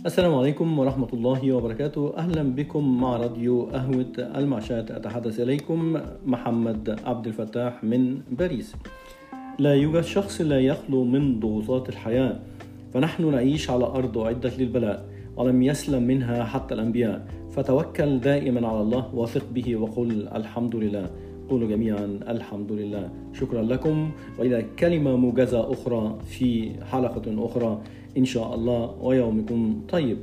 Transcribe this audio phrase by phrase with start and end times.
[0.00, 2.16] السلام عليكم ورحمة الله وبركاته.
[2.16, 4.90] أهلا بكم مع راديو قهوة المعشات.
[4.90, 8.76] أتحدث إليكم محمد عبد الفتاح من باريس.
[9.58, 12.40] لا يوجد شخص لا يخلو من ضغوطات الحياة.
[12.94, 15.04] فنحن نعيش على أرض أعدت للبلاء.
[15.36, 17.26] ولم يسلم منها حتى الأنبياء.
[17.52, 21.10] فتوكل دائما على الله وثق به وقل الحمد لله.
[21.50, 23.10] قولوا جميعا الحمد لله.
[23.32, 24.10] شكرا لكم.
[24.38, 27.82] والى كلمة موجزة أخرى في حلقة أخرى
[28.18, 30.18] إن شاء الله ويومكم طيب.